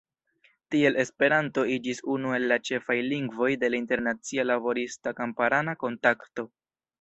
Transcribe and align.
Tiel 0.75 0.95
Esperanto 1.01 1.65
iĝis 1.73 2.01
unu 2.13 2.31
el 2.37 2.47
la 2.53 2.57
ĉefaj 2.69 2.97
lingvoj 3.11 3.51
de 3.65 3.69
la 3.75 3.79
internacia 3.81 4.47
laborista-kamparana 4.53 5.77
kontakto. 5.85 6.49